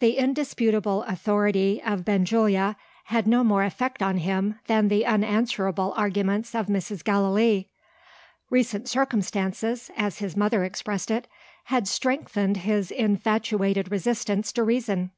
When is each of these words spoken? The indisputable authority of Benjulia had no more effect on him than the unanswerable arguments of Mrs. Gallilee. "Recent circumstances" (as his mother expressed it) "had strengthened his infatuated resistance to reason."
The 0.00 0.18
indisputable 0.18 1.02
authority 1.04 1.80
of 1.82 2.04
Benjulia 2.04 2.76
had 3.04 3.26
no 3.26 3.42
more 3.42 3.64
effect 3.64 4.02
on 4.02 4.18
him 4.18 4.58
than 4.66 4.88
the 4.88 5.06
unanswerable 5.06 5.94
arguments 5.96 6.54
of 6.54 6.66
Mrs. 6.66 7.02
Gallilee. 7.02 7.68
"Recent 8.50 8.86
circumstances" 8.86 9.90
(as 9.96 10.18
his 10.18 10.36
mother 10.36 10.62
expressed 10.62 11.10
it) 11.10 11.26
"had 11.72 11.88
strengthened 11.88 12.58
his 12.58 12.90
infatuated 12.90 13.90
resistance 13.90 14.52
to 14.52 14.62
reason." 14.62 15.10